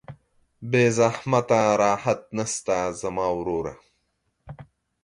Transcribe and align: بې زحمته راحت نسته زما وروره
بې 0.69 0.83
زحمته 0.97 1.59
راحت 1.81 2.21
نسته 2.37 2.77
زما 3.01 3.27
وروره 3.37 3.73